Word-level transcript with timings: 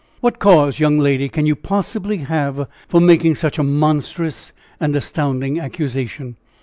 "What 0.19 0.39
cause, 0.39 0.79
young 0.79 0.97
lady, 0.97 1.29
can 1.29 1.45
you 1.45 1.55
possibly 1.55 2.17
have 2.17 2.67
for 2.87 2.99
making 2.99 3.35
such 3.35 3.59
a 3.59 3.63
monstrous 3.63 4.51
and 4.79 4.95
astounding 4.95 5.59
accusation?" 5.59 6.37